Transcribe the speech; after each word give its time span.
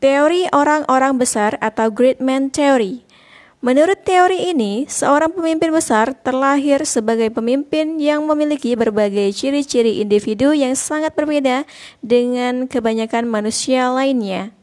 Teori 0.00 0.48
orang-orang 0.56 1.20
besar 1.20 1.60
atau 1.60 1.92
Great 1.92 2.24
Man 2.24 2.48
Theory. 2.48 3.04
Menurut 3.60 4.00
teori 4.00 4.48
ini, 4.48 4.88
seorang 4.88 5.28
pemimpin 5.36 5.68
besar 5.68 6.16
terlahir 6.16 6.88
sebagai 6.88 7.28
pemimpin 7.28 8.00
yang 8.00 8.24
memiliki 8.24 8.72
berbagai 8.72 9.28
ciri-ciri 9.36 10.00
individu 10.00 10.56
yang 10.56 10.72
sangat 10.72 11.12
berbeda 11.12 11.68
dengan 12.00 12.64
kebanyakan 12.64 13.28
manusia 13.28 13.92
lainnya. 13.92 14.56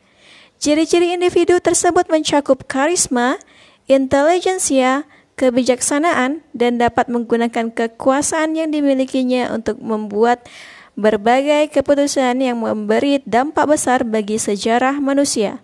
Ciri-ciri 0.58 1.14
individu 1.14 1.62
tersebut 1.62 2.10
mencakup 2.10 2.66
karisma, 2.66 3.38
intelijensia, 3.86 5.06
kebijaksanaan, 5.38 6.42
dan 6.58 6.82
dapat 6.82 7.14
menggunakan 7.14 7.70
kekuasaan 7.70 8.58
yang 8.58 8.74
dimilikinya 8.74 9.54
untuk 9.54 9.78
membuat 9.78 10.50
berbagai 10.98 11.70
keputusan 11.70 12.42
yang 12.42 12.58
memberi 12.60 13.22
dampak 13.24 13.70
besar 13.70 14.02
bagi 14.02 14.42
sejarah 14.42 14.98
manusia. 14.98 15.62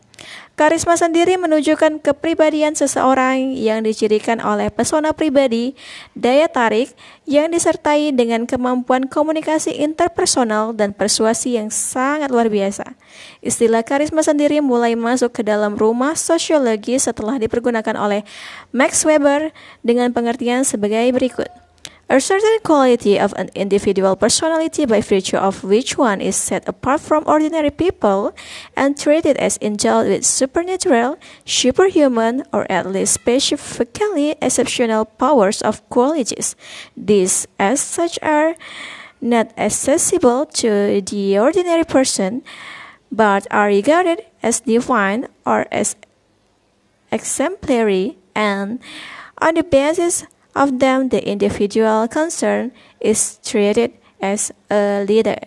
Karisma 0.54 0.94
sendiri 0.94 1.34
menunjukkan 1.36 1.98
kepribadian 1.98 2.78
seseorang 2.78 3.58
yang 3.58 3.82
dicirikan 3.82 4.38
oleh 4.38 4.70
pesona 4.70 5.10
pribadi, 5.12 5.74
daya 6.14 6.46
tarik 6.46 6.94
yang 7.26 7.50
disertai 7.50 8.14
dengan 8.14 8.46
kemampuan 8.46 9.10
komunikasi 9.10 9.82
interpersonal 9.82 10.78
dan 10.78 10.94
persuasi 10.94 11.58
yang 11.58 11.74
sangat 11.74 12.30
luar 12.30 12.54
biasa. 12.54 12.94
Istilah 13.42 13.82
karisma 13.82 14.22
sendiri 14.22 14.62
mulai 14.62 14.94
masuk 14.94 15.34
ke 15.34 15.42
dalam 15.42 15.74
rumah 15.74 16.14
sosiologi 16.14 17.02
setelah 17.02 17.42
dipergunakan 17.42 17.98
oleh 17.98 18.22
Max 18.70 19.02
Weber 19.10 19.50
dengan 19.82 20.14
pengertian 20.14 20.62
sebagai 20.70 21.10
berikut. 21.18 21.50
A 22.10 22.20
certain 22.20 22.60
quality 22.64 23.18
of 23.18 23.34
an 23.38 23.50
individual 23.56 24.16
personality 24.16 24.86
by 24.86 25.02
virtue 25.02 25.38
of 25.38 25.64
which 25.64 25.98
one 25.98 26.22
is 26.22 26.36
set 26.36 26.68
apart 26.68 27.02
from 27.02 27.24
ordinary 27.26 27.72
people 27.72 28.36
and 28.76 28.98
treated 28.98 29.38
as 29.38 29.58
endowed 29.62 30.08
with 30.08 30.26
supernatural, 30.26 31.18
superhuman, 31.46 32.44
or 32.52 32.70
at 32.70 32.92
least 32.92 33.14
specifically 33.14 34.36
exceptional 34.42 35.06
powers 35.06 35.62
of 35.62 35.88
qualities. 35.90 36.56
These, 36.96 37.48
as 37.58 37.80
such, 37.80 38.20
are 38.22 38.56
not 39.22 39.52
accessible 39.58 40.46
to 40.60 41.02
the 41.02 41.40
ordinary 41.40 41.86
person, 41.86 42.44
but 43.12 43.48
are 43.50 43.68
regarded 43.68 44.26
as 44.44 44.60
divine 44.60 45.28
or 45.46 45.66
as 45.72 45.96
exemplary, 47.12 48.18
and 48.36 48.80
on 49.42 49.56
the 49.56 49.64
basis 49.64 50.26
of 50.58 50.80
them 50.82 51.10
the 51.10 51.22
individual 51.22 52.06
concerned 52.10 52.74
is 53.02 53.38
treated 53.42 53.94
as 54.24 54.56
a 54.70 55.04
leader. 55.06 55.38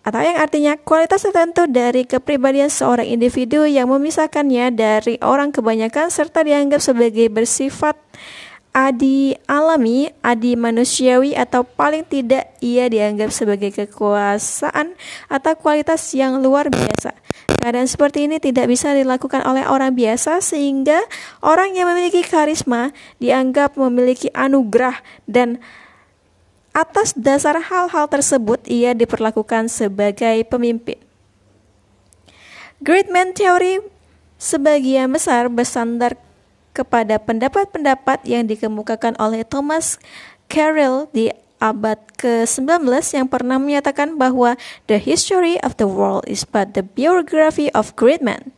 Atau 0.00 0.24
yang 0.24 0.40
artinya 0.40 0.80
kualitas 0.80 1.28
tertentu 1.28 1.68
dari 1.68 2.08
kepribadian 2.08 2.72
seorang 2.72 3.04
individu 3.04 3.68
yang 3.68 3.92
memisahkannya 3.92 4.72
dari 4.72 5.20
orang 5.20 5.52
kebanyakan 5.52 6.08
serta 6.08 6.40
dianggap 6.40 6.80
sebagai 6.80 7.28
bersifat 7.28 8.00
adi 8.72 9.36
alami, 9.44 10.08
adi 10.24 10.56
manusiawi 10.56 11.36
atau 11.36 11.66
paling 11.66 12.06
tidak 12.08 12.48
ia 12.64 12.88
dianggap 12.88 13.28
sebagai 13.34 13.74
kekuasaan 13.74 14.94
atau 15.28 15.52
kualitas 15.58 16.00
yang 16.16 16.40
luar 16.40 16.72
biasa. 16.72 17.12
Keadaan 17.58 17.90
seperti 17.90 18.30
ini 18.30 18.38
tidak 18.38 18.70
bisa 18.70 18.94
dilakukan 18.94 19.42
oleh 19.42 19.66
orang 19.66 19.98
biasa 19.98 20.38
sehingga 20.38 21.02
orang 21.42 21.74
yang 21.74 21.90
memiliki 21.90 22.22
karisma 22.22 22.94
dianggap 23.18 23.74
memiliki 23.74 24.30
anugerah 24.30 25.02
dan 25.26 25.58
atas 26.70 27.18
dasar 27.18 27.58
hal-hal 27.58 28.06
tersebut 28.06 28.62
ia 28.70 28.94
diperlakukan 28.94 29.66
sebagai 29.66 30.46
pemimpin. 30.46 31.02
Great 32.80 33.10
Man 33.10 33.34
Theory 33.34 33.82
sebagian 34.40 35.12
besar 35.12 35.50
bersandar 35.52 36.16
kepada 36.72 37.20
pendapat-pendapat 37.20 38.24
yang 38.24 38.46
dikemukakan 38.48 39.18
oleh 39.20 39.44
Thomas 39.44 39.98
Carroll 40.48 41.10
di 41.12 41.28
abad 41.60 42.00
ke-19 42.16 42.88
yang 43.14 43.28
pernah 43.28 43.60
menyatakan 43.60 44.16
bahwa 44.16 44.56
the 44.88 44.96
history 44.96 45.60
of 45.60 45.76
the 45.76 45.86
world 45.86 46.24
is 46.24 46.48
but 46.48 46.72
the 46.72 46.82
biography 46.82 47.68
of 47.76 47.92
great 47.94 48.24
men. 48.24 48.56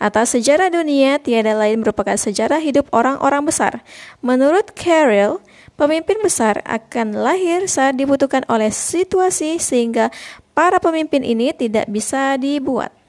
Atas 0.00 0.32
sejarah 0.32 0.72
dunia 0.72 1.20
tiada 1.20 1.52
lain 1.52 1.84
merupakan 1.84 2.16
sejarah 2.16 2.58
hidup 2.58 2.88
orang-orang 2.90 3.44
besar. 3.44 3.84
Menurut 4.24 4.72
Carroll, 4.72 5.44
pemimpin 5.76 6.16
besar 6.24 6.64
akan 6.64 7.16
lahir 7.16 7.68
saat 7.68 8.00
dibutuhkan 8.00 8.44
oleh 8.48 8.72
situasi 8.72 9.60
sehingga 9.60 10.08
para 10.56 10.80
pemimpin 10.80 11.20
ini 11.20 11.52
tidak 11.52 11.84
bisa 11.88 12.40
dibuat. 12.40 12.99